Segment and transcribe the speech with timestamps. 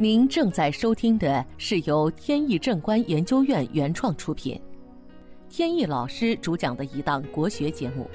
[0.00, 4.56] 您正在收听的是由天意正观研究院原创出品，
[5.48, 8.08] 天意老师主讲的一档国学节目。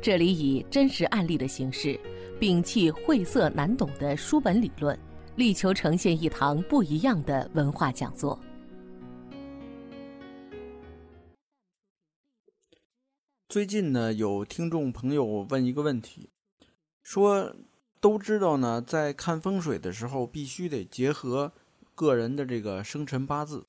[0.00, 1.98] 这里以真实案例的形式，
[2.38, 4.96] 摒弃晦涩难懂的书本理论，
[5.34, 8.38] 力求呈现一堂不一样的文化讲座。
[13.48, 16.30] 最近呢，有听众朋友问一个问题，
[17.02, 17.52] 说。
[18.00, 21.52] 都知道呢，在看风水的时候，必须得结合
[21.94, 23.66] 个人的这个生辰八字。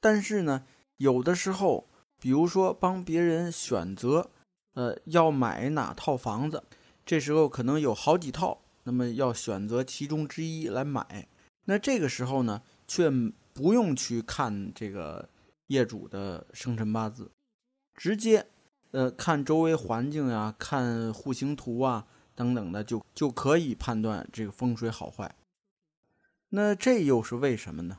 [0.00, 0.66] 但是呢，
[0.98, 1.88] 有的时候，
[2.20, 4.30] 比如说帮别人选择，
[4.74, 6.62] 呃，要买哪套房子，
[7.04, 11.26] 这时候可能有好几套，那么要选择其中之一来买。
[11.64, 13.10] 那这个时候呢，却
[13.54, 15.28] 不用去看这个
[15.68, 17.30] 业主的生辰八字，
[17.94, 18.46] 直接，
[18.90, 22.06] 呃，看周围环境呀，看户型图啊。
[22.36, 25.34] 等等的，就就可以判断这个风水好坏。
[26.50, 27.98] 那这又是为什么呢？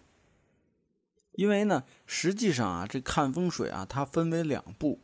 [1.34, 5.00] 因为呢，实际上啊，这看风水啊，它分为两步。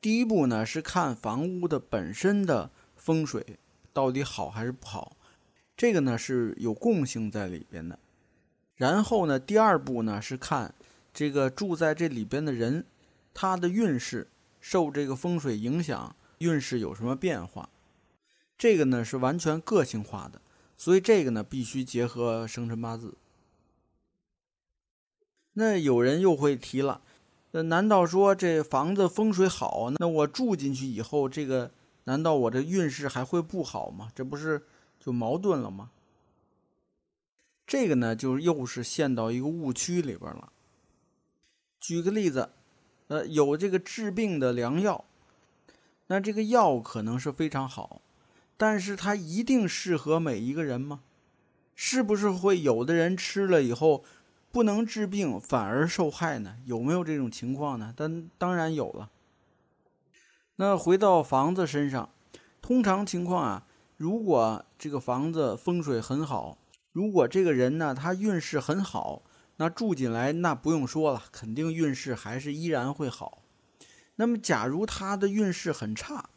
[0.00, 3.58] 第一步呢，是看房屋的本身的风水
[3.92, 5.16] 到底好还是不好，
[5.76, 7.98] 这个呢是有共性在里边的。
[8.76, 10.74] 然后呢，第二步呢是看
[11.12, 12.86] 这个住在这里边的人，
[13.34, 14.28] 他的运势
[14.60, 17.68] 受这个风水影响，运势有什么变化。
[18.58, 20.40] 这个呢是完全个性化的，
[20.76, 23.14] 所以这个呢必须结合生辰八字。
[25.52, 27.00] 那有人又会提了，
[27.52, 31.70] 那难道说这房子风水好，那我住进去以后，这个
[32.04, 34.10] 难道我这运势还会不好吗？
[34.14, 34.62] 这不是
[35.00, 35.90] 就矛盾了吗？
[37.66, 40.52] 这个呢就又是陷到一个误区里边了。
[41.80, 42.50] 举个例子，
[43.08, 45.04] 呃，有这个治病的良药，
[46.06, 48.00] 那这个药可能是非常好。
[48.56, 51.00] 但是它一定适合每一个人吗？
[51.74, 54.02] 是不是会有的人吃了以后
[54.50, 56.56] 不能治病，反而受害呢？
[56.64, 57.92] 有没有这种情况呢？
[57.94, 59.10] 但当然有了。
[60.56, 62.08] 那回到房子身上，
[62.62, 63.66] 通常情况啊，
[63.98, 66.56] 如果这个房子风水很好，
[66.92, 69.20] 如果这个人呢他运势很好，
[69.58, 73.42] 那住进来那不用说了，肯定运势还是依然会好。
[74.14, 76.30] 那么假如他的运势很差，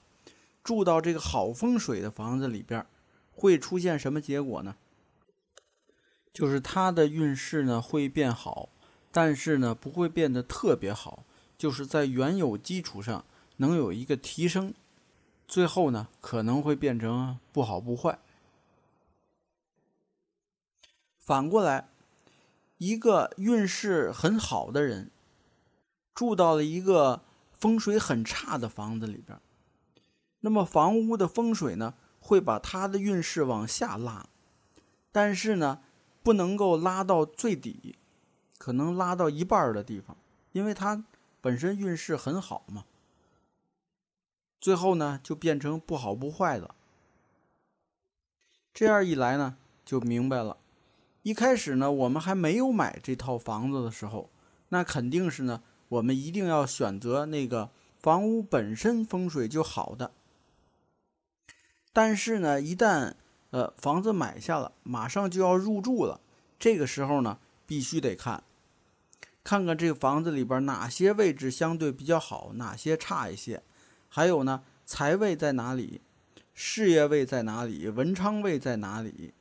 [0.69, 2.85] 住到这个好风水的房子里边，
[3.31, 4.75] 会出现什么结果呢？
[6.31, 8.69] 就是他的运势呢会变好，
[9.12, 11.25] 但是呢不会变得特别好，
[11.57, 13.25] 就是在原有基础上
[13.57, 14.72] 能有一个提升，
[15.47, 18.19] 最后呢可能会变成不好不坏。
[21.18, 21.90] 反过来，
[22.78, 25.09] 一个运势很好的人，
[26.13, 29.36] 住到了一个风水很差的房子里边。
[30.41, 34.27] 那么房屋的风水呢，会把他的运势往下拉，
[35.11, 35.81] 但是呢，
[36.23, 37.95] 不能够拉到最底，
[38.57, 40.16] 可能拉到一半的地方，
[40.51, 41.03] 因为他
[41.41, 42.85] 本身运势很好嘛。
[44.61, 46.75] 最后呢，就变成不好不坏的。
[48.73, 50.57] 这样一来呢，就明白了。
[51.23, 54.29] 一开始呢，我们还没有买这套房子的时候，
[54.69, 60.11] 那肯定是呢，我们一定要选择那个房屋本身风水就好的。
[61.91, 63.13] 但是呢，一旦
[63.50, 66.22] 呃房子买下了，马上就要入住了，
[66.57, 68.44] 这个时候呢，必须得看，
[69.44, 73.63] 看看这个房子里边哪些位置相对比较好，哪些差一些，
[74.07, 76.01] 还有呢，财位在哪里，
[76.53, 79.33] 事业位在哪里，文昌位在哪里，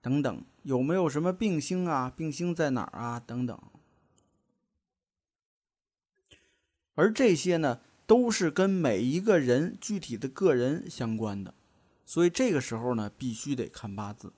[0.00, 2.12] 等等，有没有什么病星啊？
[2.14, 3.22] 病星在哪儿啊？
[3.24, 3.58] 等等。
[6.94, 11.54] 而这些呢，都是跟每一个人具体的个人相关的。
[12.12, 14.34] 所以这个时候呢，必须得看八字。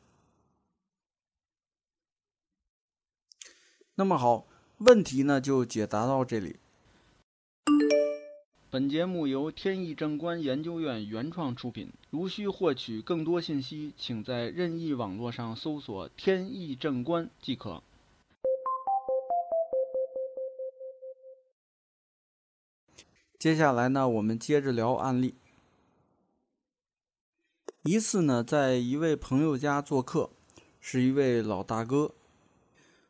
[3.96, 4.46] 那么好，
[4.78, 6.60] 问题呢就解答到这里。
[8.70, 11.90] 本节目由天意正观研究院原创出品。
[12.10, 17.82] 如需获取更多信息，请在任意网络上搜索“天意正观”即可。
[23.36, 25.34] 接下来呢，我们接着聊案例。
[27.86, 30.30] 一次呢，在一位朋友家做客，
[30.80, 32.12] 是一位老大哥。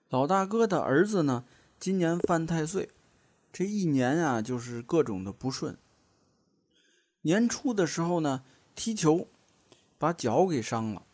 [0.09, 1.45] 老大哥的儿子呢，
[1.79, 2.91] 今年犯太岁，
[3.53, 5.79] 这一年啊，就是各种的不顺。
[7.23, 8.43] 年初的时候呢，
[8.75, 9.29] 踢球
[9.97, 11.05] 把脚给伤了，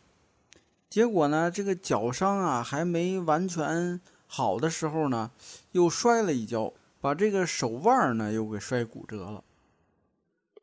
[0.89, 5.29] 结果呢，这个脚伤啊还没完全好的时候呢，
[5.73, 9.43] 又摔了一跤，把这个手腕呢又给摔骨折了。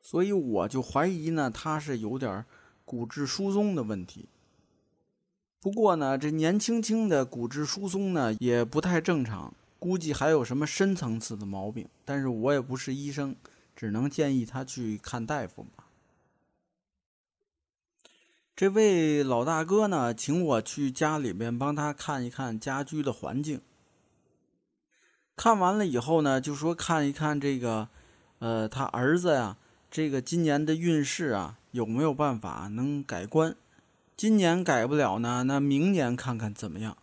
[0.02, 2.44] 所以我就怀疑呢，他是有点。
[2.88, 4.24] 骨质疏松的问题，
[5.60, 11.86] 不过呢，这年轻轻的骨质疏松呢也不太正常，估计还有什么深层次的毛病。
[12.06, 13.36] 但是我也不是医生，
[13.76, 15.84] 只能建议他去看大夫嘛。
[18.56, 23.60] 这位老大哥呢，请我去家里边帮他看一看家居的环境。
[25.36, 27.90] 看完了以后呢，就说看一看这个，
[28.38, 29.58] 呃，他儿子呀，
[29.90, 33.56] 这个今年的运势啊，有没有办法能改观？
[34.16, 36.96] 今年改不了呢，那明年看看怎么样？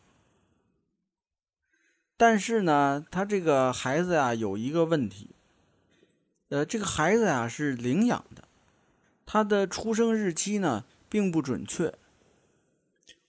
[2.17, 5.31] 但是呢，他这个孩子呀，有一个问题，
[6.49, 8.47] 呃，这个孩子呀是领养的，
[9.25, 10.85] 他的出生日期呢。
[11.07, 11.93] 并不准确，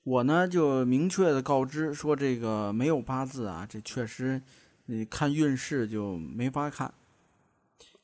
[0.02, 4.42] 我呢就明确的告知说这个没有八字啊，这确实，
[4.86, 6.92] 你看运势就没法看。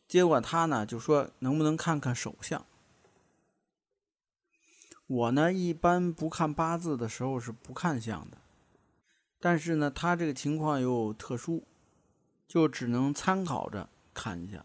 [0.06, 2.64] 结果他呢就说能不能看看手相？
[5.12, 8.38] 我呢一般不看八字的时候是不看相的，
[9.38, 11.64] 但是呢他这个情况又特殊，
[12.48, 14.64] 就只能参考着看一下。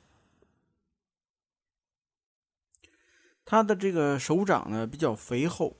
[3.43, 5.75] 他的这个手掌呢比较肥厚，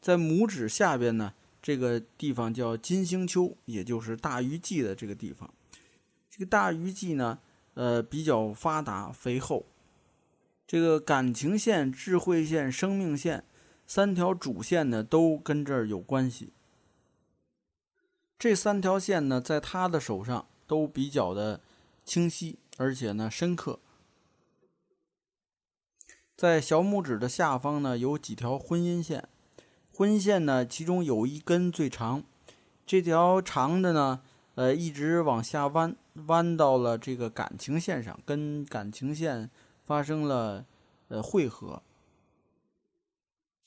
[0.00, 5.52] 在拇指下边呢这个地方叫金星丘，也就是大鱼际的这个地方。
[6.30, 7.40] 这个大鱼际呢，
[7.74, 9.66] 呃比较发达肥厚。
[10.66, 13.44] 这个感情线、智慧线、生命线
[13.88, 16.52] 三条主线呢都跟这儿有关系。
[18.38, 21.62] 这三条线呢在他的手上都比较的
[22.04, 23.78] 清晰，而且呢深刻。
[26.36, 29.26] 在小拇指的下方呢，有几条婚姻线。
[29.90, 32.22] 婚姻线呢，其中有一根最长，
[32.84, 34.20] 这条长的呢，
[34.56, 35.96] 呃，一直往下弯，
[36.26, 39.50] 弯到了这个感情线上，跟感情线
[39.82, 40.66] 发生了
[41.08, 41.82] 呃汇合。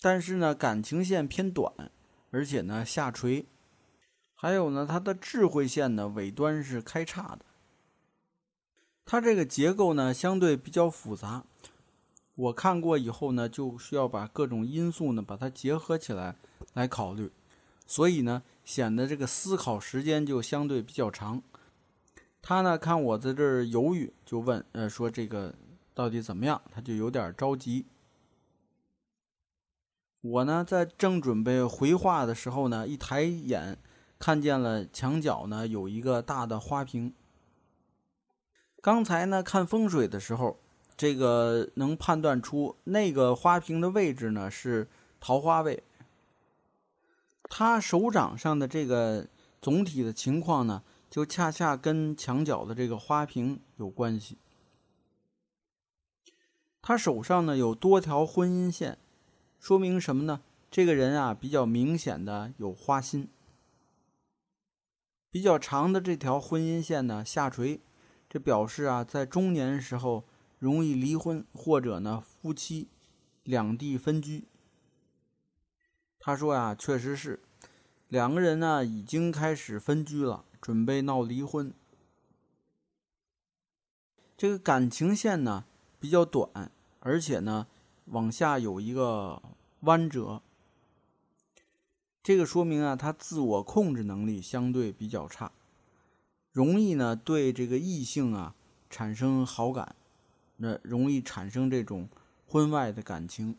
[0.01, 1.71] 但是呢，感情线偏短，
[2.31, 3.45] 而且呢下垂。
[4.33, 7.45] 还有呢，它的智慧线呢尾端是开叉的。
[9.06, 11.44] 它这个结构呢，相对比较复杂。
[12.33, 16.36] 我看过以后呢，就需要把各种因素呢把它结合起来
[16.74, 17.30] 来考虑，
[17.86, 21.44] 所以呢显得这个思考时间就相对比较长。
[22.42, 25.53] 他呢看我在这儿犹豫，就问呃说这个
[25.94, 26.59] 到底怎么样？
[26.71, 27.86] 他就有点着急。
[30.21, 33.77] 我呢在正准备回话的时候呢，一抬眼
[34.18, 37.13] 看见了墙角呢有一个大的花瓶。
[38.81, 40.57] 刚才呢看风水的时候。
[40.97, 44.88] 这个能判断出那个花瓶的位置呢是
[45.19, 45.81] 桃花位。
[47.45, 49.25] 他手掌上的这个
[49.59, 54.38] 总体的情况呢，就恰恰跟墙角的这个花瓶有关系。
[56.83, 59.00] 他手上呢有多条婚姻线，
[59.62, 60.42] 说明什么呢？
[60.69, 63.30] 这个人啊比较明显的有花心。
[65.30, 67.80] 比较长的这条婚姻线呢下垂，
[68.28, 70.25] 这表示啊在中年时候。
[70.62, 72.88] 容易离婚，或者呢夫妻
[73.42, 74.46] 两地分居。
[76.19, 77.40] 他说呀，确实是
[78.10, 81.74] 两个人呢已经开始分居了，准备闹离婚。
[84.38, 85.66] 这个感情线呢
[86.00, 87.66] 比较短，而且呢
[88.12, 89.42] 往下有一个
[89.81, 90.42] 弯折，
[92.24, 95.51] 这个说明啊他自我控制能力相对比较差，
[96.51, 98.56] 容易呢对这个异性啊
[98.89, 99.96] 产生好感。
[100.63, 102.08] 那容易产生这种
[102.46, 103.58] 婚外的感情。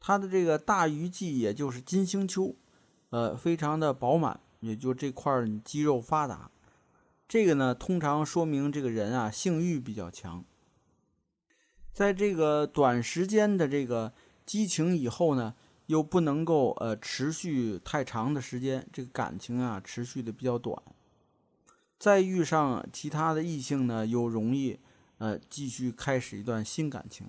[0.00, 2.54] 他的这个大鱼际，也就是金星丘，
[3.10, 5.30] 呃，非常的饱满，也就这块
[5.62, 6.50] 肌肉发达。
[7.28, 10.42] 这个呢，通常说明这个人啊，性欲比较强。
[11.92, 14.12] 在这个短时间的这个
[14.46, 15.54] 激情以后呢，
[15.86, 20.80] 又不能够呃持续太长的时间，这个感情啊，持续的比较短。
[21.98, 24.78] 再遇上其他的异性呢，又容易
[25.18, 27.26] 呃继续开始一段新感情。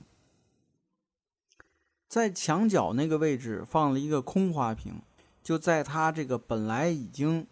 [2.07, 5.01] 在墙角那个位置放了一个空花瓶，
[5.43, 7.47] 就在他这个本来已经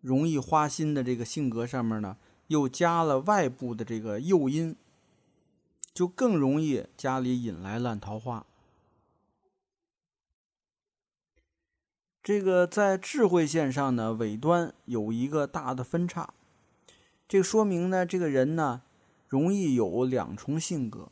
[0.00, 2.16] 容易花心的这个性格上面呢，
[2.48, 4.76] 又加了外部的这个诱因，
[5.94, 8.44] 就更容易家里引来烂桃花。
[12.20, 16.34] 这个在智慧线上呢，尾端有一个大的分叉，
[17.28, 18.82] 这说明呢，这个人呢
[19.28, 21.10] 容易有两重性格。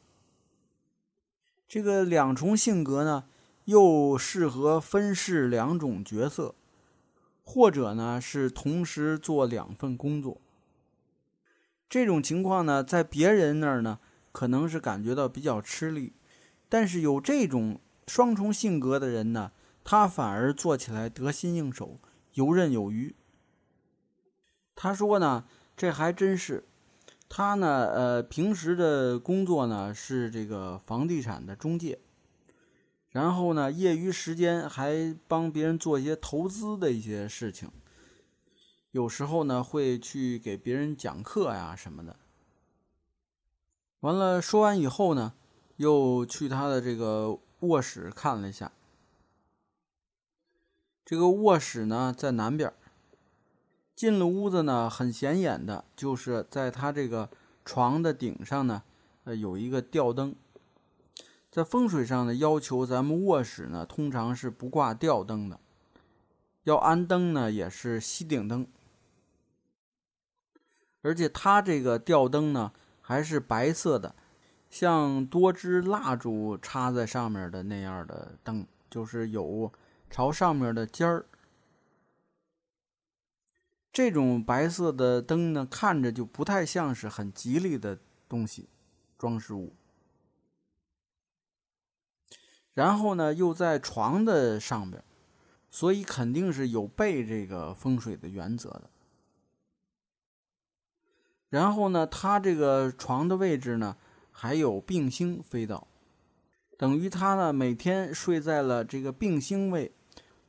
[1.69, 3.25] 这个两重性格呢，
[3.67, 6.55] 又适合分饰两种角色，
[7.45, 10.41] 或者呢是同时做两份工作。
[11.89, 14.01] 这种情况呢，在别人那儿呢，
[14.33, 16.15] 可能是感觉到比较吃力，
[16.69, 17.81] 但是有这种。
[18.09, 19.53] 双重性格的人呢，
[19.85, 22.01] 他反而做起来得心应手，
[22.35, 23.15] 游刃有余。
[24.75, 25.45] 他说呢，
[25.77, 26.65] 这还真是。
[27.29, 32.01] 他呢，呃，平时的工作呢是这个房地产的中介，
[33.11, 37.71] 然后呢，业余时间还帮别人做一些投资的一些事情。
[38.91, 42.17] 有时候呢，会去给别人讲课呀什么的。
[44.03, 45.33] 完了，说完以后呢，
[45.77, 48.71] 又去他的这个卧室看了一下。
[51.05, 52.73] 这个卧室呢在南边。
[53.95, 57.31] 进了屋子呢，很显眼的，就是在他这个
[57.65, 58.83] 床的顶上呢，
[59.23, 60.35] 呃，有一个吊灯。
[61.49, 65.61] 在风水上呢，要求咱们卧室呢，通常是不挂吊灯的，
[66.65, 68.67] 要安灯呢，也是吸顶灯。
[71.03, 72.73] 而且他这个吊灯呢，
[73.13, 74.15] 还是白色的，
[74.71, 79.71] 像多支蜡烛插在上面的那样的灯，就是有
[80.09, 81.27] 朝上面的尖儿。
[83.93, 88.71] 这种白色的灯呢，看着就不太像是很吉利的东西，
[89.19, 89.75] 装饰物。
[92.73, 95.05] 然后呢，又在床的上边，
[95.71, 98.89] 所以肯定是有背这个风水的原则的。
[101.53, 103.95] 然后呢，他这个床的位置呢，
[104.31, 105.87] 还有病星飞到，
[106.79, 109.93] 等于他呢每天睡在了这个病星位。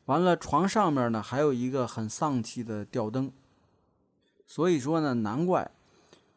[0.06, 3.30] 完了，床上面呢还有一个很丧气的吊灯。
[4.48, 5.70] 所以说呢，难怪，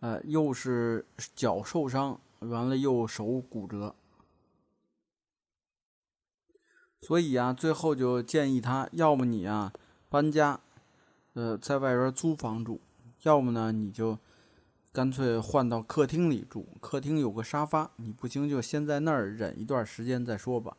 [0.00, 1.06] 呃，又是
[1.36, 3.94] 脚受伤，完了又手骨折。
[7.00, 9.72] 所以啊，最后就建议他，要么你啊
[10.08, 10.58] 搬家，
[11.34, 12.80] 呃，在外边租房住；
[13.22, 14.18] 要么呢，你就。
[14.96, 20.74] 干脆换到客厅里住，客厅有个沙发，你不行就先在那儿忍一段时间再说吧。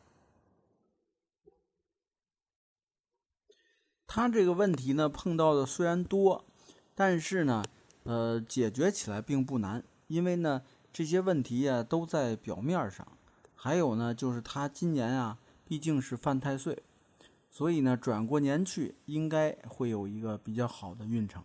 [4.08, 6.44] 他这个问题呢，碰到的虽然多，
[6.96, 7.62] 但是呢，
[8.02, 13.06] 呃，解决起来并不难，因为呢，这些问题呀都在表面上。
[13.54, 16.82] 还有呢，就是他今年啊，毕竟是犯太岁，
[17.48, 21.44] 所以呢，转过年去应该会有一个比较好的运程。